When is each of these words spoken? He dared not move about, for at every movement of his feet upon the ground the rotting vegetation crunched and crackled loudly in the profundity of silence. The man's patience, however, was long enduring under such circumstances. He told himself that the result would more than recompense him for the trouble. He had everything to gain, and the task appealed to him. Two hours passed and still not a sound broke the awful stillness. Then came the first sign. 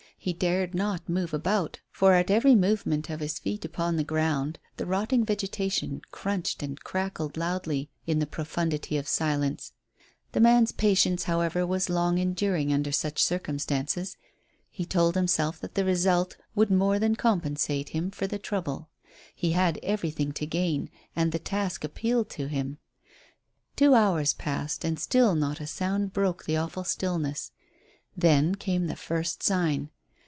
He 0.23 0.33
dared 0.33 0.75
not 0.75 1.09
move 1.09 1.33
about, 1.33 1.79
for 1.89 2.13
at 2.13 2.29
every 2.29 2.53
movement 2.53 3.09
of 3.09 3.21
his 3.21 3.39
feet 3.39 3.65
upon 3.65 3.95
the 3.95 4.03
ground 4.03 4.59
the 4.77 4.85
rotting 4.85 5.25
vegetation 5.25 6.03
crunched 6.11 6.61
and 6.61 6.79
crackled 6.83 7.37
loudly 7.37 7.89
in 8.05 8.19
the 8.19 8.27
profundity 8.27 8.97
of 8.97 9.07
silence. 9.07 9.73
The 10.33 10.39
man's 10.39 10.71
patience, 10.73 11.23
however, 11.23 11.65
was 11.65 11.89
long 11.89 12.19
enduring 12.19 12.71
under 12.71 12.91
such 12.91 13.19
circumstances. 13.23 14.15
He 14.69 14.85
told 14.85 15.15
himself 15.15 15.59
that 15.59 15.73
the 15.73 15.83
result 15.85 16.37
would 16.53 16.69
more 16.69 16.99
than 16.99 17.13
recompense 17.13 17.65
him 17.65 18.11
for 18.11 18.27
the 18.27 18.37
trouble. 18.37 18.89
He 19.33 19.53
had 19.53 19.79
everything 19.81 20.33
to 20.33 20.45
gain, 20.45 20.91
and 21.15 21.31
the 21.31 21.39
task 21.39 21.83
appealed 21.83 22.29
to 22.29 22.47
him. 22.47 22.77
Two 23.75 23.95
hours 23.95 24.33
passed 24.33 24.85
and 24.85 24.99
still 24.99 25.33
not 25.33 25.59
a 25.59 25.65
sound 25.65 26.13
broke 26.13 26.45
the 26.45 26.57
awful 26.57 26.83
stillness. 26.83 27.53
Then 28.15 28.53
came 28.53 28.85
the 28.85 28.95
first 28.95 29.41
sign. 29.41 29.89